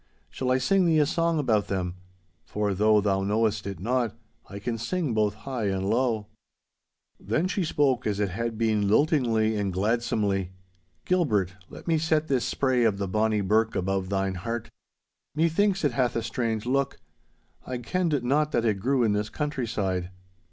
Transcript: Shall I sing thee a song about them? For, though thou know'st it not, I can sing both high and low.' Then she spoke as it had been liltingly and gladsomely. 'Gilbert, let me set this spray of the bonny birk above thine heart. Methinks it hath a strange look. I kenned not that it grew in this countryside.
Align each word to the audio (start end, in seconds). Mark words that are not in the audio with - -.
Shall 0.31 0.49
I 0.49 0.57
sing 0.57 0.87
thee 0.87 0.97
a 0.97 1.05
song 1.05 1.37
about 1.37 1.67
them? 1.67 1.93
For, 2.43 2.73
though 2.73 3.01
thou 3.01 3.21
know'st 3.21 3.67
it 3.67 3.79
not, 3.79 4.15
I 4.49 4.57
can 4.57 4.79
sing 4.79 5.13
both 5.13 5.35
high 5.35 5.65
and 5.65 5.87
low.' 5.91 6.25
Then 7.19 7.47
she 7.47 7.63
spoke 7.63 8.07
as 8.07 8.19
it 8.19 8.29
had 8.29 8.57
been 8.57 8.87
liltingly 8.87 9.55
and 9.55 9.71
gladsomely. 9.71 10.53
'Gilbert, 11.05 11.53
let 11.69 11.85
me 11.87 11.99
set 11.99 12.29
this 12.29 12.45
spray 12.45 12.83
of 12.83 12.97
the 12.97 13.07
bonny 13.07 13.41
birk 13.41 13.75
above 13.75 14.09
thine 14.09 14.33
heart. 14.41 14.71
Methinks 15.35 15.83
it 15.83 15.91
hath 15.91 16.15
a 16.15 16.23
strange 16.23 16.65
look. 16.65 16.97
I 17.67 17.77
kenned 17.77 18.23
not 18.23 18.51
that 18.53 18.65
it 18.65 18.79
grew 18.79 19.03
in 19.03 19.13
this 19.13 19.29
countryside. 19.29 20.09